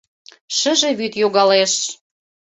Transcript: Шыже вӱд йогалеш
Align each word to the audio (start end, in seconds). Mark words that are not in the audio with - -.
Шыже 0.57 0.89
вӱд 0.99 1.13
йогалеш 1.21 1.73